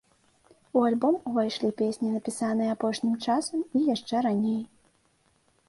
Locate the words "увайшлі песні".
1.31-2.09